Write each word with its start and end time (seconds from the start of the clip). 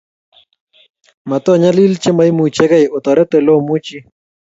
matonyalil 1.29 1.93
che 2.01 2.09
maimuchigei, 2.17 2.91
otoret 2.97 3.31
ole 3.37 3.51
omuchi 3.59 3.97